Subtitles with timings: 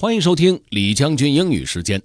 [0.00, 2.00] 欢迎收听李将军英语时间。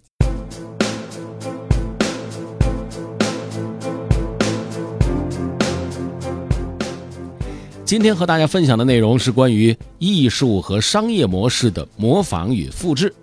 [7.86, 13.16] 今天和大家分享的内容是关于艺术和商业模式的模仿与复制。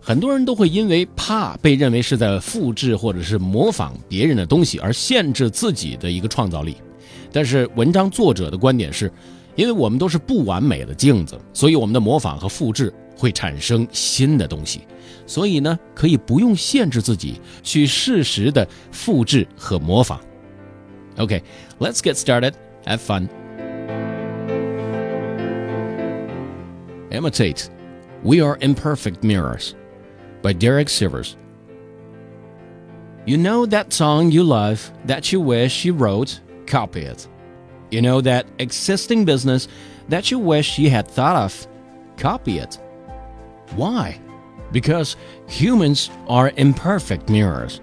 [0.00, 6.76] 很多人都会因为怕被认为是在复制或者是模仿别人的东西而限制自己的一个创造力。
[7.30, 9.08] 但是文章作者的观点是，
[9.54, 14.81] 因为我们都是不完美的镜子，所以我们的模仿和复制会产生新的东西。
[15.25, 20.19] 所以呢，可以不用限制自己去适时的复制和模仿。
[21.17, 22.53] OK，let's get started.
[22.85, 23.27] Have fun.
[27.11, 27.67] Imitate.
[28.23, 29.73] We Are Imperfect Mirrors
[30.41, 31.35] by Derek Sivers.
[33.25, 36.39] You know that song you love that you wish you wrote?
[36.65, 37.27] Copy it.
[37.91, 39.67] You know that existing business
[40.09, 41.67] that you wish you had thought of?
[42.17, 42.77] Copy it.
[43.76, 44.20] Why?
[44.70, 45.16] Because
[45.48, 47.80] humans are imperfect mirrors.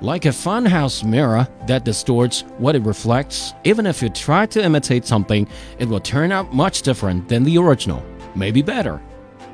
[0.00, 5.06] Like a funhouse mirror that distorts what it reflects, even if you try to imitate
[5.06, 8.98] something, it will turn out much different than the original maybe better.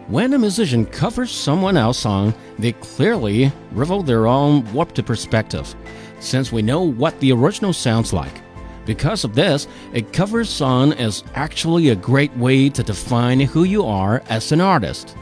[0.08, 5.74] When a musician covers someone else's song, they clearly reveal their own warped perspective,
[6.18, 8.42] since we know what the original sounds like.
[8.86, 13.84] Because of this, a cover song is actually a great way to define who you
[13.84, 15.16] are as an artist.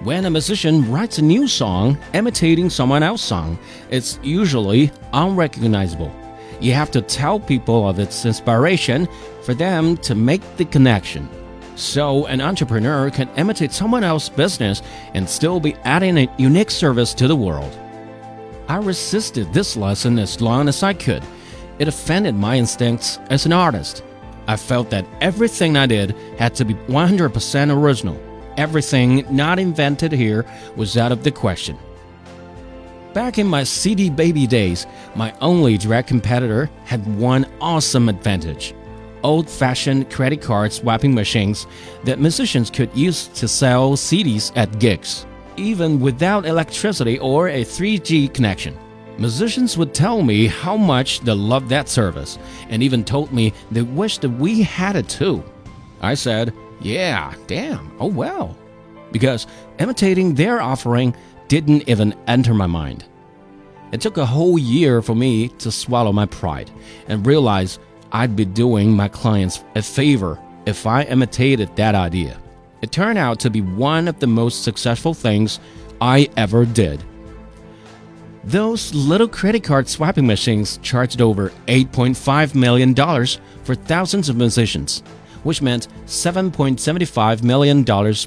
[0.00, 3.58] When a musician writes a new song imitating someone else's song,
[3.90, 6.12] it's usually unrecognizable.
[6.60, 9.08] You have to tell people of its inspiration
[9.42, 11.28] for them to make the connection.
[11.76, 14.82] So, an entrepreneur can imitate someone else's business
[15.14, 17.76] and still be adding a unique service to the world.
[18.68, 21.22] I resisted this lesson as long as I could.
[21.78, 24.02] It offended my instincts as an artist.
[24.46, 28.25] I felt that everything I did had to be 100% original.
[28.56, 31.78] Everything not invented here was out of the question.
[33.12, 38.74] Back in my CD baby days, my only direct competitor had one awesome advantage
[39.26, 41.66] old fashioned credit card swiping machines
[42.04, 45.26] that musicians could use to sell CDs at gigs,
[45.56, 48.78] even without electricity or a 3G connection.
[49.18, 52.38] Musicians would tell me how much they loved that service
[52.68, 55.42] and even told me they wished that we had it too.
[56.00, 58.56] I said, Yeah, damn, oh well.
[59.12, 59.46] Because
[59.78, 61.14] imitating their offering
[61.48, 63.04] didn't even enter my mind.
[63.92, 66.70] It took a whole year for me to swallow my pride
[67.08, 67.78] and realize
[68.12, 72.40] I'd be doing my clients a favor if I imitated that idea.
[72.82, 75.60] It turned out to be one of the most successful things
[76.00, 77.02] I ever did.
[78.44, 82.94] Those little credit card swiping machines charged over $8.5 million
[83.64, 85.02] for thousands of musicians,
[85.45, 87.83] which meant $7.75 million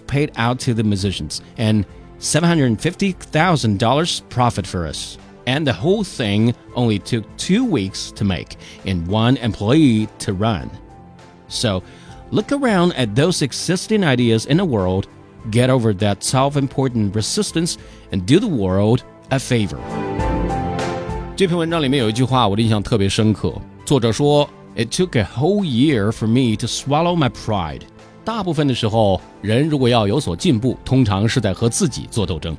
[0.07, 1.87] paid out to the musicians and
[2.19, 8.57] $750,000 profit for us and the whole thing only took two weeks to make
[8.87, 10.71] and one employee to run.
[11.49, 11.83] So,
[12.31, 15.07] look around at those existing ideas in the world,
[15.51, 17.77] get over that self important resistance,
[18.13, 19.79] and do the world a favor.
[21.37, 23.53] 这篇文章里面有一句话我的印象特别深刻，
[23.85, 27.82] 作者说 ：“It took a whole year for me to swallow my pride。”
[28.26, 32.56] 大部分的时候，人如果要有所进步，通常是在和自己做斗争。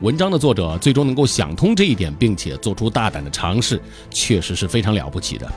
[0.00, 3.80] 文章的作者最终能够想通这一点，并且做出大胆的尝试，
[4.10, 5.50] 确实是非常了不起的。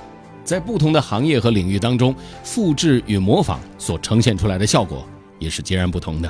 [0.44, 5.08] 在不同的行业和领域当中，复制与模仿所呈现出来的效果
[5.40, 6.30] 也是截然不同的。